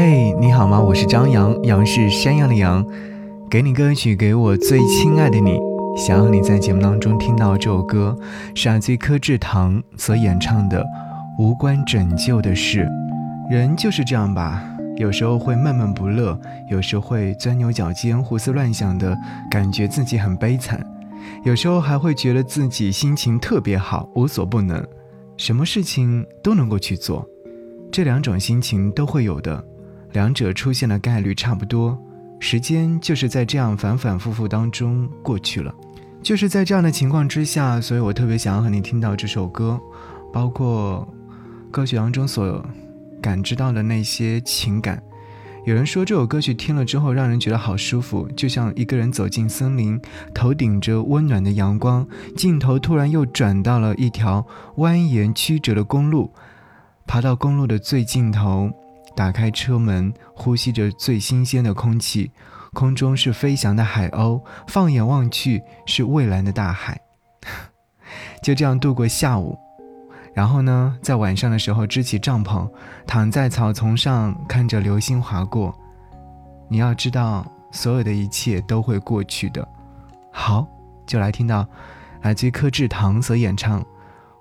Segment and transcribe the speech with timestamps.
[0.00, 0.80] 嘿，你好吗？
[0.80, 2.86] 我是张扬，杨是山羊的羊。
[3.50, 5.58] 给你歌曲，给我最亲爱的你。
[5.96, 8.16] 想要你在节目当中听到这首歌，
[8.54, 10.80] 是来自柯志堂所演唱的
[11.36, 12.86] 《无关拯救的事》。
[13.52, 14.62] 人就是这样吧，
[14.98, 16.40] 有时候会闷闷不乐，
[16.70, 19.18] 有时候会钻牛角尖、胡思乱想的
[19.50, 20.80] 感觉自己很悲惨，
[21.44, 24.80] 有时候还会觉得自己心情特别好，无所不能，
[25.36, 27.26] 什么事情都能够去做。
[27.90, 29.64] 这两种心情都会有的。
[30.12, 31.98] 两者出现的概率差不多，
[32.40, 35.74] 时间就是在这样反反复复当中过去了，
[36.22, 39.78] 就是在这样的情况之下，所以我特别想要和你听到这首歌，
[40.32, 41.06] 包括
[41.70, 42.64] 歌曲当中所
[43.20, 45.02] 感知到的那些情感。
[45.66, 50.00] 有人说这首歌曲听了之后让人觉得好舒服，就像一个人走进森林，
[50.32, 56.32] 头顶着温暖的阳光，镜头突然又转到了一条蜿蜒曲折的公路，
[57.06, 58.70] 爬到公路的最尽头。
[59.18, 62.30] 打开车门，呼吸着最新鲜的空气，
[62.72, 67.00] 空中是飞翔的海鸥，放眼望去是蔚蓝的大海。
[68.44, 69.58] 就这样度过下午，
[70.32, 72.70] 然后呢，在晚上的时候支起帐篷，
[73.08, 75.76] 躺在草丛上看着流星划过。
[76.70, 79.66] 你要知道，所有的一切都会过去的。
[80.30, 80.64] 好，
[81.04, 81.66] 就来听到
[82.22, 83.82] 来自柯志堂所演唱《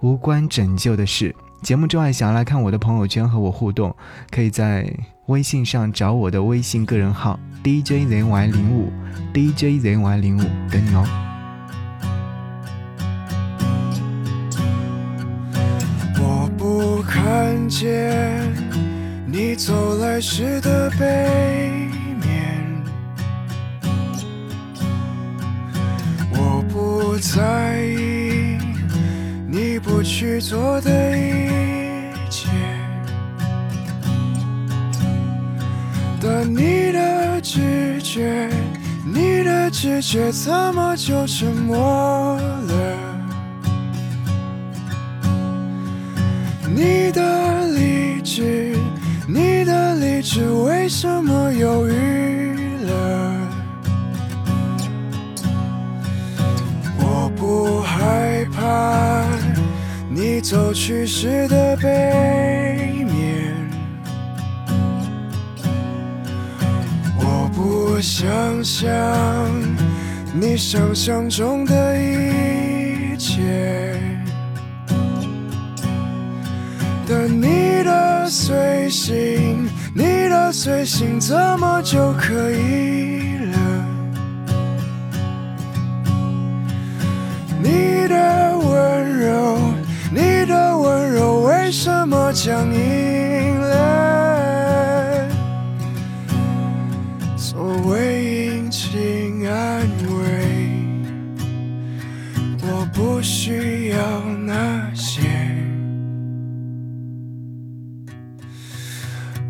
[0.00, 1.32] 无关拯救的事》。
[1.64, 3.96] 节目之外，想要来看我的朋友圈和我互动，
[4.30, 4.86] 可以在
[5.26, 8.92] 微信上找我的微信个人号 DJZY 零五
[9.32, 11.06] DJZY 零五等你哦。
[16.20, 18.42] 我不看见
[19.26, 21.88] 你走来时的背
[22.20, 22.62] 面，
[26.30, 28.58] 我不在意
[29.48, 31.16] 你不去做的
[39.06, 41.76] 你的直觉怎么就沉默
[42.36, 42.72] 了？
[46.74, 48.76] 你的理智，
[49.28, 53.30] 你的理智为什么犹豫了？
[56.98, 59.22] 我不害怕
[60.08, 61.88] 你走去时的背
[68.04, 68.86] 想象
[70.34, 73.40] 你想象中的一切，
[77.08, 83.56] 但你的随行，你的随行怎么就可以了？
[87.62, 89.58] 你的温柔，
[90.12, 93.23] 你的温柔为什么僵硬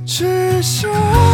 [0.06, 1.33] 只想。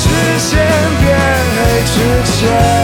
[0.00, 0.08] 视
[0.38, 0.58] 线
[1.00, 1.18] 变
[1.56, 2.77] 黑之前。